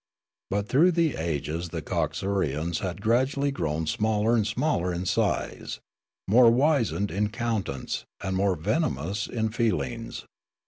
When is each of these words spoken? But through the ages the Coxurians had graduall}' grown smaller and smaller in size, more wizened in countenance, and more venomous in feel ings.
But 0.49 0.67
through 0.67 0.93
the 0.93 1.15
ages 1.15 1.69
the 1.69 1.83
Coxurians 1.83 2.79
had 2.79 3.01
graduall}' 3.01 3.53
grown 3.53 3.85
smaller 3.85 4.35
and 4.35 4.47
smaller 4.47 4.91
in 4.91 5.05
size, 5.05 5.79
more 6.27 6.49
wizened 6.49 7.11
in 7.11 7.29
countenance, 7.29 8.05
and 8.19 8.35
more 8.35 8.55
venomous 8.55 9.27
in 9.27 9.49
feel 9.49 9.79
ings. 9.83 10.25